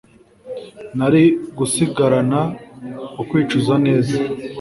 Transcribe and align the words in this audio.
narigusigarana 0.97 2.41
ukwicuza 3.21 3.71
neza 3.85 4.15